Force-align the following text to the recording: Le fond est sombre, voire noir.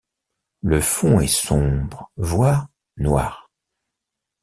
Le 0.63 0.81
fond 0.81 1.19
est 1.19 1.27
sombre, 1.27 2.11
voire 2.17 2.69
noir. 2.97 3.51